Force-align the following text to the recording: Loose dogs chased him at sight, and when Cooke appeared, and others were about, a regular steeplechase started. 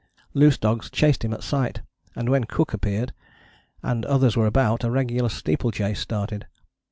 Loose 0.33 0.57
dogs 0.57 0.89
chased 0.89 1.23
him 1.23 1.31
at 1.31 1.43
sight, 1.43 1.81
and 2.15 2.27
when 2.27 2.45
Cooke 2.45 2.73
appeared, 2.73 3.13
and 3.83 4.03
others 4.07 4.35
were 4.35 4.47
about, 4.47 4.83
a 4.83 4.89
regular 4.89 5.29
steeplechase 5.29 5.99
started. 5.99 6.47